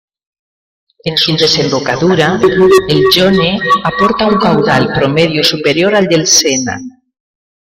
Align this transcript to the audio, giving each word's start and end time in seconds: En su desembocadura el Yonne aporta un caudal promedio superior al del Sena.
En 1.03 1.15
su 1.15 1.33
desembocadura 1.37 2.39
el 2.89 3.03
Yonne 3.13 3.59
aporta 3.83 4.25
un 4.25 4.39
caudal 4.39 4.89
promedio 4.95 5.43
superior 5.43 5.93
al 5.93 6.07
del 6.07 6.25
Sena. 6.25 6.79